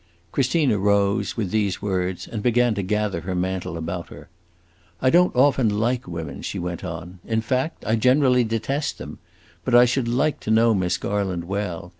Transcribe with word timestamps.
Christina 0.31 0.79
rose, 0.79 1.37
with 1.37 1.51
these 1.51 1.79
words, 1.79 2.27
and 2.27 2.41
began 2.41 2.73
to 2.73 2.81
gather 2.81 3.21
her 3.21 3.35
mantle 3.35 3.77
about 3.77 4.09
her. 4.09 4.29
"I 4.99 5.11
don't 5.11 5.35
often 5.35 5.69
like 5.69 6.07
women," 6.07 6.41
she 6.41 6.57
went 6.57 6.83
on. 6.83 7.19
"In 7.23 7.41
fact 7.41 7.85
I 7.85 7.95
generally 7.97 8.43
detest 8.43 8.97
them. 8.97 9.19
But 9.63 9.75
I 9.75 9.85
should 9.85 10.07
like 10.07 10.39
to 10.39 10.49
know 10.49 10.73
Miss 10.73 10.97
Garland 10.97 11.43
well. 11.43 11.89